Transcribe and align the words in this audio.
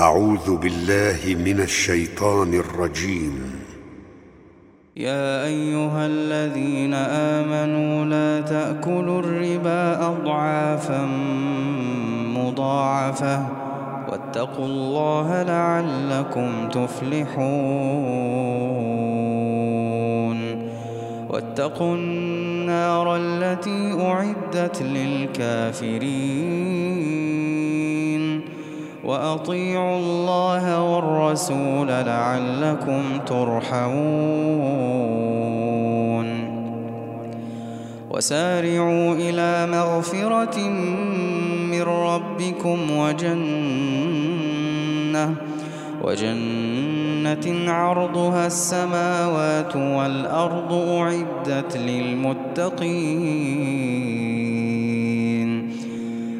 أعوذ 0.00 0.56
بالله 0.56 1.36
من 1.44 1.60
الشيطان 1.60 2.54
الرجيم. 2.54 3.60
يا 4.96 5.46
أيها 5.46 6.06
الذين 6.06 6.94
آمنوا 6.94 8.04
لا 8.04 8.40
تأكلوا 8.40 9.20
الربا 9.20 10.06
أضعافا 10.06 11.06
مضاعفة 12.36 13.46
واتقوا 14.08 14.66
الله 14.66 15.42
لعلكم 15.42 16.68
تفلحون. 16.68 17.44
واتقوا 21.30 21.94
النار 21.94 23.16
التي 23.16 23.92
أعدت 24.00 24.82
للكافرين. 24.82 26.83
وأطيعوا 29.04 29.96
الله 29.98 30.82
والرسول 30.82 31.88
لعلكم 31.88 33.02
ترحمون. 33.26 34.84
وسارعوا 38.10 39.14
إلى 39.14 39.66
مغفرة 39.66 40.68
من 41.70 41.82
ربكم 41.82 42.78
وجنة 42.98 43.74
وجنة 46.02 47.72
عرضها 47.72 48.46
السماوات 48.46 49.76
والأرض 49.76 50.72
أعدت 50.72 51.76
للمتقين. 51.76 53.34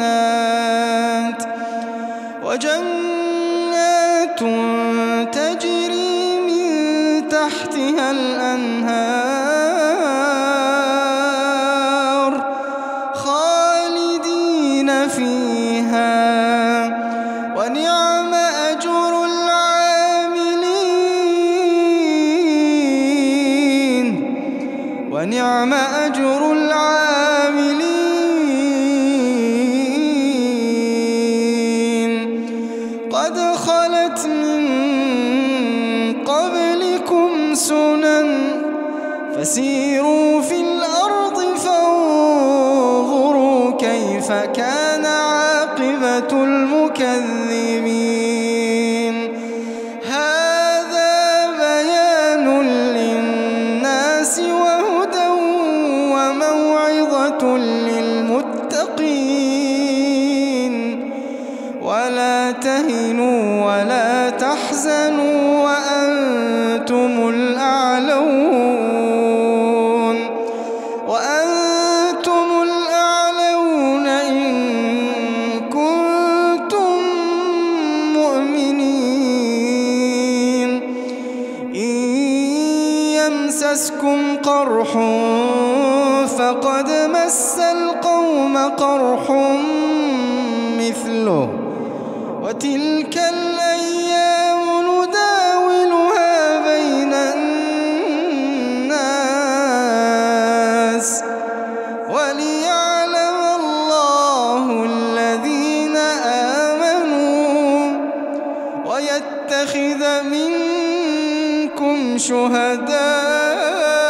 وجنات 0.00 1.40
وجنات 2.44 2.99
فسيروا 39.40 40.40
في 40.40 40.60
الأرض 40.60 41.56
فانظروا 41.56 43.00
كيف 43.76 44.32
كان 44.32 45.06
عاقبة 45.06 46.44
المكذبين. 46.44 47.00
هذا 50.08 51.46
بيان 51.58 52.62
للناس 52.68 54.38
وهدى 54.38 55.28
وموعظة 56.12 57.56
للمتقين. 57.56 58.60
ولا 61.82 62.50
تهنوا 62.50 63.64
ولا 63.64 64.30
تحزنوا 64.30 65.64
وأنتم 65.64 67.28
الأعلون. 67.28 67.59
يمسسكم 83.50 84.36
قرح 84.36 84.92
فقد 86.38 86.90
مس 86.90 87.58
القوم 87.58 88.56
قرح 88.56 89.30
مثله 90.78 91.48
وتلك 92.42 93.20
الأيام 93.34 94.60
نداولها 94.86 96.60
بين 96.68 97.14
الناس 98.84 99.10
وليعلم 102.10 103.38
الله 103.60 104.84
الذين 104.84 105.96
آمنوا 106.66 107.96
ويتخذ 108.86 110.22
منكم 111.70 112.18
شهداء. 112.18 114.09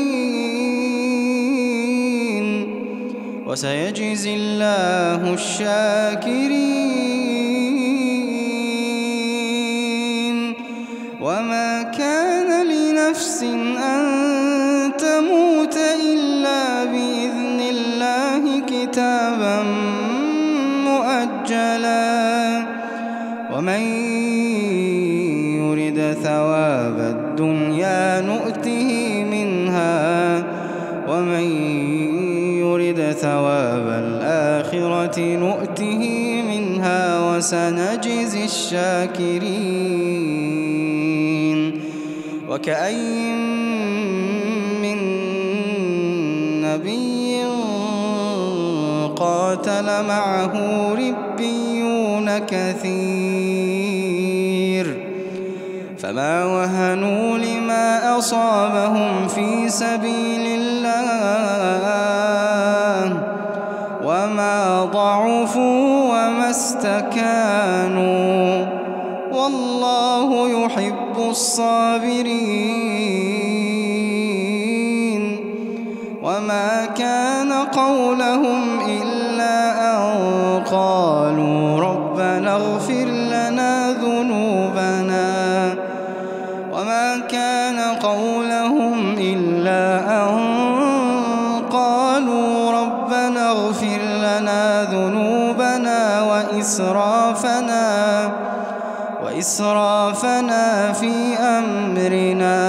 وسيجزي 3.51 4.35
الله 4.35 5.33
الشاكرين. 5.33 6.63
وما 11.21 11.83
كان 11.83 12.67
لنفس 12.67 13.43
أن 13.43 14.03
تموت 14.97 15.77
إلا 16.03 16.83
بإذن 16.85 17.59
الله 17.69 18.59
كتابا 18.59 19.63
مؤجلا. 20.87 22.65
ومن 23.55 23.83
يرد 25.59 26.17
ثواب 26.23 26.99
الدنيا 26.99 28.21
نؤته 28.21 28.89
منها. 29.31 30.43
ومن 31.09 31.70
نؤته 35.19 36.01
منها 36.49 37.19
وسنجزي 37.19 38.45
الشاكرين. 38.45 39.51
وكأين 42.49 43.37
من 44.81 44.97
نبي 46.61 47.43
قاتل 49.15 49.85
معه 50.07 50.53
ربيون 50.93 52.37
كثير. 52.37 53.81
فما 55.97 56.45
وهنوا 56.45 57.37
لما 57.37 58.17
أصابهم 58.17 59.27
في 59.27 59.69
سبيل 59.69 60.47
الله 60.47 60.70
وما 66.81 66.97
استكانوا 66.97 68.65
والله 69.31 70.49
يحب 70.49 71.29
الصابرين 71.29 72.41
وما 76.23 76.85
كان 76.85 77.53
قولهم 77.53 78.79
إلا 78.89 79.57
أن 79.93 80.03
قالوا 80.71 81.79
ربنا 81.79 82.55
اغفر 82.55 83.00
لنا 94.21 94.83
ذنوبنا 94.83 96.21
وإسرافنا 96.21 97.83
وإسرافنا 99.25 100.91
في 100.93 101.37
أمرنا. 101.37 102.61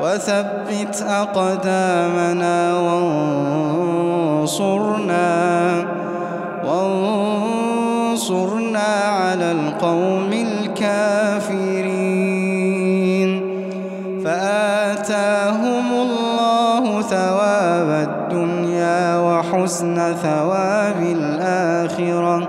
وثبت 0.00 1.04
أقدامنا 1.08 2.78
وانصرنا 4.38 5.26
وانصرنا 6.64 8.38
على 9.06 9.52
القوم 9.52 10.30
وحسن 19.66 20.14
ثواب 20.14 21.02
الآخرة. 21.02 22.48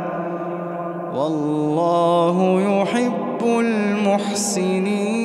والله 1.15 2.61
يحب 2.61 3.41
المحسنين. 3.59 5.16